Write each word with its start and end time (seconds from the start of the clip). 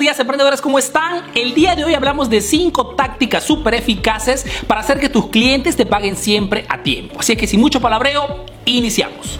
días 0.00 0.18
emprendedores, 0.18 0.62
¿cómo 0.62 0.78
están? 0.78 1.26
El 1.34 1.54
día 1.54 1.76
de 1.76 1.84
hoy 1.84 1.92
hablamos 1.92 2.30
de 2.30 2.40
5 2.40 2.94
tácticas 2.96 3.44
súper 3.44 3.74
eficaces 3.74 4.46
para 4.66 4.80
hacer 4.80 4.98
que 4.98 5.10
tus 5.10 5.26
clientes 5.26 5.76
te 5.76 5.84
paguen 5.84 6.16
siempre 6.16 6.64
a 6.70 6.82
tiempo. 6.82 7.20
Así 7.20 7.36
que 7.36 7.46
sin 7.46 7.60
mucho 7.60 7.80
palabreo, 7.80 8.46
iniciamos. 8.64 9.38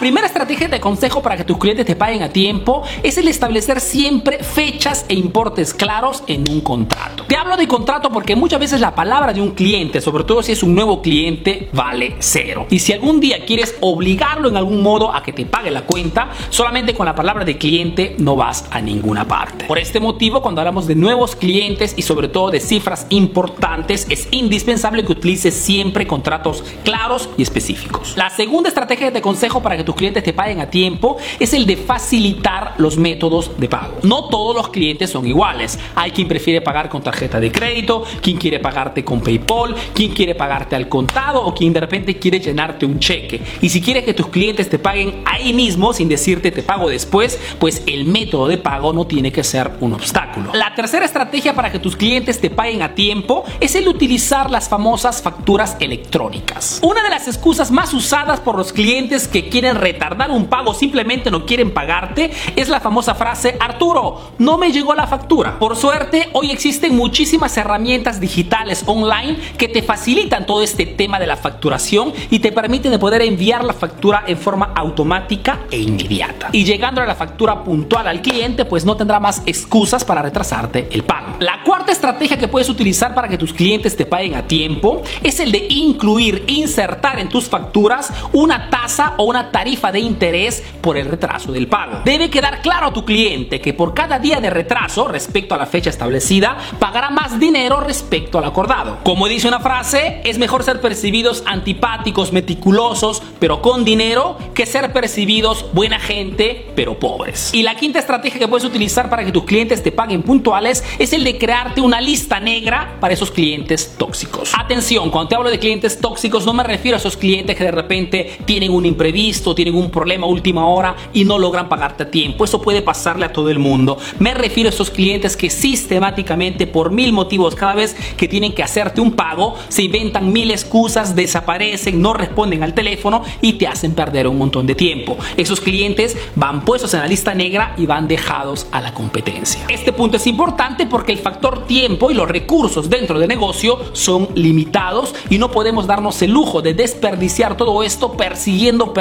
Primera 0.00 0.28
estrategia 0.28 0.68
de 0.68 0.78
consejo 0.78 1.22
para 1.22 1.36
que 1.36 1.42
tus 1.42 1.58
clientes 1.58 1.84
te 1.84 1.96
paguen 1.96 2.22
a 2.22 2.28
tiempo 2.28 2.84
es 3.02 3.18
el 3.18 3.26
establecer 3.26 3.80
siempre 3.80 4.38
fechas 4.44 5.04
e 5.08 5.14
importes 5.14 5.74
claros 5.74 6.22
en 6.28 6.48
un 6.48 6.60
contrato. 6.60 7.24
Te 7.24 7.36
hablo 7.36 7.56
de 7.56 7.66
contrato 7.66 8.08
porque 8.08 8.36
muchas 8.36 8.60
veces 8.60 8.80
la 8.80 8.94
palabra 8.94 9.32
de 9.32 9.40
un 9.40 9.50
cliente, 9.56 10.00
sobre 10.00 10.22
todo 10.22 10.40
si 10.44 10.52
es 10.52 10.62
un 10.62 10.76
nuevo 10.76 11.02
cliente, 11.02 11.68
vale 11.72 12.14
cero. 12.20 12.68
Y 12.70 12.78
si 12.78 12.92
algún 12.92 13.18
día 13.18 13.44
quieres 13.44 13.74
obligarlo 13.80 14.48
en 14.48 14.56
algún 14.56 14.84
modo 14.84 15.12
a 15.12 15.20
que 15.24 15.32
te 15.32 15.44
pague 15.46 15.72
la 15.72 15.82
cuenta, 15.82 16.30
solamente 16.50 16.94
con 16.94 17.04
la 17.04 17.16
palabra 17.16 17.44
de 17.44 17.58
cliente 17.58 18.14
no 18.18 18.36
vas 18.36 18.66
a 18.70 18.80
ninguna 18.80 19.26
parte. 19.26 19.64
Por 19.64 19.78
este 19.78 19.98
motivo, 19.98 20.42
cuando 20.42 20.60
hablamos 20.60 20.86
de 20.86 20.94
nuevos 20.94 21.34
clientes 21.34 21.94
y 21.96 22.02
sobre 22.02 22.28
todo 22.28 22.52
de 22.52 22.60
cifras 22.60 23.08
importantes, 23.10 24.06
es 24.08 24.28
indispensable 24.30 25.04
que 25.04 25.10
utilices 25.10 25.54
siempre 25.54 26.06
contratos 26.06 26.62
claros 26.84 27.28
y 27.36 27.42
específicos. 27.42 28.16
La 28.16 28.30
segunda 28.30 28.68
estrategia 28.68 29.10
de 29.10 29.20
consejo 29.20 29.60
para 29.60 29.76
que 29.76 29.87
tus 29.88 29.96
clientes 29.96 30.22
te 30.22 30.34
paguen 30.34 30.60
a 30.60 30.68
tiempo 30.68 31.16
es 31.40 31.54
el 31.54 31.64
de 31.64 31.78
facilitar 31.78 32.74
los 32.76 32.98
métodos 32.98 33.58
de 33.58 33.70
pago. 33.70 33.94
No 34.02 34.28
todos 34.28 34.54
los 34.54 34.68
clientes 34.68 35.08
son 35.08 35.26
iguales. 35.26 35.78
Hay 35.94 36.10
quien 36.10 36.28
prefiere 36.28 36.60
pagar 36.60 36.90
con 36.90 37.02
tarjeta 37.02 37.40
de 37.40 37.50
crédito, 37.50 38.04
quien 38.20 38.36
quiere 38.36 38.60
pagarte 38.60 39.02
con 39.02 39.22
PayPal, 39.22 39.74
quien 39.94 40.12
quiere 40.12 40.34
pagarte 40.34 40.76
al 40.76 40.90
contado 40.90 41.42
o 41.42 41.54
quien 41.54 41.72
de 41.72 41.80
repente 41.80 42.18
quiere 42.18 42.38
llenarte 42.38 42.84
un 42.84 42.98
cheque. 42.98 43.40
Y 43.62 43.70
si 43.70 43.80
quieres 43.80 44.04
que 44.04 44.12
tus 44.12 44.26
clientes 44.26 44.68
te 44.68 44.78
paguen 44.78 45.22
ahí 45.24 45.54
mismo 45.54 45.94
sin 45.94 46.10
decirte 46.10 46.50
te 46.50 46.62
pago 46.62 46.90
después, 46.90 47.40
pues 47.58 47.82
el 47.86 48.04
método 48.04 48.46
de 48.46 48.58
pago 48.58 48.92
no 48.92 49.06
tiene 49.06 49.32
que 49.32 49.42
ser 49.42 49.70
un 49.80 49.94
obstáculo. 49.94 50.50
La 50.52 50.74
tercera 50.74 51.06
estrategia 51.06 51.54
para 51.54 51.72
que 51.72 51.78
tus 51.78 51.96
clientes 51.96 52.42
te 52.42 52.50
paguen 52.50 52.82
a 52.82 52.94
tiempo 52.94 53.46
es 53.58 53.74
el 53.74 53.88
utilizar 53.88 54.50
las 54.50 54.68
famosas 54.68 55.22
facturas 55.22 55.78
electrónicas. 55.80 56.78
Una 56.82 57.02
de 57.02 57.08
las 57.08 57.26
excusas 57.26 57.70
más 57.70 57.94
usadas 57.94 58.40
por 58.40 58.58
los 58.58 58.74
clientes 58.74 59.26
que 59.26 59.48
quieren 59.48 59.77
retardar 59.78 60.30
un 60.30 60.46
pago, 60.46 60.74
simplemente 60.74 61.30
no 61.30 61.46
quieren 61.46 61.72
pagarte, 61.72 62.30
es 62.56 62.68
la 62.68 62.80
famosa 62.80 63.14
frase, 63.14 63.56
Arturo, 63.60 64.32
no 64.38 64.58
me 64.58 64.72
llegó 64.72 64.94
la 64.94 65.06
factura. 65.06 65.58
Por 65.58 65.76
suerte, 65.76 66.28
hoy 66.32 66.50
existen 66.50 66.96
muchísimas 66.96 67.56
herramientas 67.56 68.20
digitales 68.20 68.82
online 68.86 69.36
que 69.56 69.68
te 69.68 69.82
facilitan 69.82 70.46
todo 70.46 70.62
este 70.62 70.86
tema 70.86 71.18
de 71.18 71.26
la 71.26 71.36
facturación 71.36 72.12
y 72.30 72.40
te 72.40 72.52
permiten 72.52 72.92
de 72.92 72.98
poder 72.98 73.22
enviar 73.22 73.64
la 73.64 73.72
factura 73.72 74.24
en 74.26 74.36
forma 74.36 74.72
automática 74.74 75.60
e 75.70 75.78
inmediata. 75.78 76.48
Y 76.52 76.64
llegando 76.64 77.00
a 77.00 77.06
la 77.06 77.14
factura 77.14 77.62
puntual 77.64 78.06
al 78.06 78.20
cliente, 78.20 78.64
pues 78.64 78.84
no 78.84 78.96
tendrá 78.96 79.20
más 79.20 79.42
excusas 79.46 80.04
para 80.04 80.22
retrasarte 80.22 80.88
el 80.90 81.04
pago. 81.04 81.36
La 81.40 81.62
cuarta 81.64 81.92
estrategia 81.92 82.38
que 82.38 82.48
puedes 82.48 82.68
utilizar 82.68 83.14
para 83.14 83.28
que 83.28 83.38
tus 83.38 83.52
clientes 83.52 83.96
te 83.96 84.06
paguen 84.06 84.34
a 84.34 84.46
tiempo 84.46 85.02
es 85.22 85.40
el 85.40 85.52
de 85.52 85.66
incluir, 85.70 86.44
insertar 86.48 87.18
en 87.18 87.28
tus 87.28 87.48
facturas 87.48 88.12
una 88.32 88.70
tasa 88.70 89.14
o 89.16 89.24
una 89.24 89.50
tarifa 89.50 89.67
de 89.68 90.00
interés 90.00 90.62
por 90.80 90.96
el 90.96 91.06
retraso 91.06 91.52
del 91.52 91.68
pago. 91.68 92.00
Debe 92.04 92.30
quedar 92.30 92.62
claro 92.62 92.86
a 92.86 92.92
tu 92.92 93.04
cliente 93.04 93.60
que 93.60 93.74
por 93.74 93.94
cada 93.94 94.18
día 94.18 94.40
de 94.40 94.50
retraso 94.50 95.06
respecto 95.08 95.54
a 95.54 95.58
la 95.58 95.66
fecha 95.66 95.90
establecida, 95.90 96.56
pagará 96.78 97.10
más 97.10 97.38
dinero 97.38 97.80
respecto 97.80 98.38
al 98.38 98.44
acordado. 98.44 98.98
Como 99.04 99.28
dice 99.28 99.46
una 99.46 99.60
frase, 99.60 100.20
es 100.24 100.38
mejor 100.38 100.64
ser 100.64 100.80
percibidos 100.80 101.42
antipáticos, 101.46 102.32
meticulosos, 102.32 103.22
pero 103.38 103.62
con 103.62 103.84
dinero, 103.84 104.38
que 104.54 104.66
ser 104.66 104.92
percibidos 104.92 105.66
buena 105.72 106.00
gente, 106.00 106.66
pero 106.74 106.98
pobres. 106.98 107.52
Y 107.52 107.62
la 107.62 107.76
quinta 107.76 107.98
estrategia 107.98 108.38
que 108.38 108.48
puedes 108.48 108.64
utilizar 108.64 109.08
para 109.08 109.24
que 109.24 109.32
tus 109.32 109.44
clientes 109.44 109.82
te 109.82 109.92
paguen 109.92 110.22
puntuales 110.22 110.82
es 110.98 111.12
el 111.12 111.24
de 111.24 111.38
crearte 111.38 111.80
una 111.80 112.00
lista 112.00 112.40
negra 112.40 112.96
para 113.00 113.14
esos 113.14 113.30
clientes 113.30 113.94
tóxicos. 113.96 114.52
Atención, 114.58 115.10
cuando 115.10 115.28
te 115.28 115.34
hablo 115.36 115.50
de 115.50 115.58
clientes 115.58 116.00
tóxicos 116.00 116.46
no 116.46 116.52
me 116.52 116.62
refiero 116.62 116.96
a 116.96 116.98
esos 116.98 117.16
clientes 117.16 117.56
que 117.56 117.64
de 117.64 117.70
repente 117.70 118.38
tienen 118.44 118.72
un 118.72 118.86
imprevisto, 118.86 119.54
tienen 119.58 119.74
un 119.74 119.90
problema 119.90 120.24
a 120.24 120.30
última 120.30 120.68
hora 120.68 120.94
y 121.12 121.24
no 121.24 121.36
logran 121.36 121.68
pagarte 121.68 122.04
a 122.04 122.10
tiempo. 122.12 122.44
Eso 122.44 122.62
puede 122.62 122.80
pasarle 122.80 123.24
a 123.26 123.32
todo 123.32 123.50
el 123.50 123.58
mundo. 123.58 123.98
Me 124.20 124.32
refiero 124.32 124.68
a 124.68 124.72
esos 124.72 124.88
clientes 124.88 125.36
que 125.36 125.50
sistemáticamente, 125.50 126.68
por 126.68 126.92
mil 126.92 127.12
motivos, 127.12 127.56
cada 127.56 127.74
vez 127.74 127.96
que 128.16 128.28
tienen 128.28 128.52
que 128.52 128.62
hacerte 128.62 129.00
un 129.00 129.14
pago, 129.14 129.56
se 129.68 129.82
inventan 129.82 130.32
mil 130.32 130.52
excusas, 130.52 131.16
desaparecen, 131.16 132.00
no 132.00 132.14
responden 132.14 132.62
al 132.62 132.72
teléfono 132.72 133.24
y 133.42 133.54
te 133.54 133.66
hacen 133.66 133.96
perder 133.96 134.28
un 134.28 134.38
montón 134.38 134.64
de 134.64 134.76
tiempo. 134.76 135.16
Esos 135.36 135.60
clientes 135.60 136.16
van 136.36 136.64
puestos 136.64 136.94
en 136.94 137.00
la 137.00 137.08
lista 137.08 137.34
negra 137.34 137.74
y 137.76 137.86
van 137.86 138.06
dejados 138.06 138.68
a 138.70 138.80
la 138.80 138.94
competencia. 138.94 139.66
Este 139.68 139.92
punto 139.92 140.18
es 140.18 140.26
importante 140.28 140.86
porque 140.86 141.10
el 141.10 141.18
factor 141.18 141.66
tiempo 141.66 142.12
y 142.12 142.14
los 142.14 142.28
recursos 142.28 142.88
dentro 142.88 143.18
del 143.18 143.28
negocio 143.28 143.76
son 143.92 144.28
limitados 144.36 145.16
y 145.30 145.38
no 145.38 145.50
podemos 145.50 145.88
darnos 145.88 146.22
el 146.22 146.30
lujo 146.30 146.62
de 146.62 146.74
desperdiciar 146.74 147.56
todo 147.56 147.82
esto 147.82 148.12
persiguiendo 148.12 148.94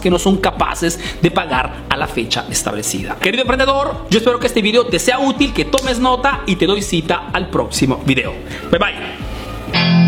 que 0.00 0.10
no 0.10 0.18
son 0.18 0.38
capaces 0.38 0.98
de 1.20 1.30
pagar 1.30 1.84
a 1.88 1.96
la 1.96 2.06
fecha 2.06 2.46
establecida. 2.50 3.16
Querido 3.16 3.42
emprendedor, 3.42 4.06
yo 4.10 4.18
espero 4.18 4.38
que 4.38 4.46
este 4.46 4.62
video 4.62 4.86
te 4.86 4.98
sea 4.98 5.18
útil, 5.18 5.52
que 5.52 5.64
tomes 5.64 5.98
nota 5.98 6.42
y 6.46 6.56
te 6.56 6.66
doy 6.66 6.82
cita 6.82 7.28
al 7.32 7.48
próximo 7.48 8.02
video. 8.04 8.32
Bye 8.70 8.78
bye. 8.78 9.99